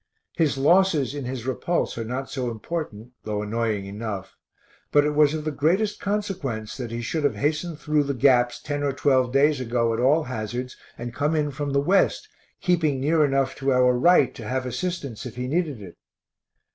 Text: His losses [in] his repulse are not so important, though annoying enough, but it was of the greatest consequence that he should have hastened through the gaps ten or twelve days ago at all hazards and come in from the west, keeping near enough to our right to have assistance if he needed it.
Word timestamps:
His 0.35 0.57
losses 0.57 1.13
[in] 1.13 1.25
his 1.25 1.45
repulse 1.45 1.95
are 1.95 2.03
not 2.03 2.27
so 2.27 2.49
important, 2.49 3.11
though 3.23 3.43
annoying 3.43 3.85
enough, 3.85 4.35
but 4.91 5.05
it 5.05 5.11
was 5.13 5.35
of 5.35 5.45
the 5.45 5.51
greatest 5.51 5.99
consequence 5.99 6.75
that 6.75 6.89
he 6.89 7.03
should 7.03 7.23
have 7.23 7.35
hastened 7.35 7.77
through 7.79 8.05
the 8.05 8.15
gaps 8.15 8.59
ten 8.59 8.81
or 8.81 8.93
twelve 8.93 9.31
days 9.31 9.59
ago 9.59 9.93
at 9.93 9.99
all 9.99 10.23
hazards 10.23 10.75
and 10.97 11.13
come 11.13 11.35
in 11.35 11.51
from 11.51 11.71
the 11.71 11.79
west, 11.79 12.27
keeping 12.61 12.99
near 12.99 13.23
enough 13.23 13.53
to 13.57 13.71
our 13.71 13.93
right 13.95 14.33
to 14.33 14.47
have 14.47 14.65
assistance 14.65 15.27
if 15.27 15.35
he 15.35 15.47
needed 15.47 15.79
it. 15.79 15.99